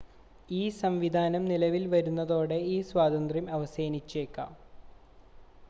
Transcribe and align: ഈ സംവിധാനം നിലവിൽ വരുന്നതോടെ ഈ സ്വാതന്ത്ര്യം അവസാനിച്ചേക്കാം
ഈ 0.49 0.69
സംവിധാനം 0.77 1.43
നിലവിൽ 1.45 1.83
വരുന്നതോടെ 1.87 2.57
ഈ 2.69 2.81
സ്വാതന്ത്ര്യം 2.81 3.47
അവസാനിച്ചേക്കാം 3.51 4.51